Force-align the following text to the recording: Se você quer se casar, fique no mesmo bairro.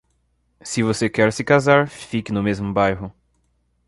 Se 0.63 0.81
você 0.81 1.07
quer 1.11 1.31
se 1.31 1.43
casar, 1.43 1.87
fique 1.87 2.31
no 2.31 2.41
mesmo 2.41 2.73
bairro. 2.73 3.13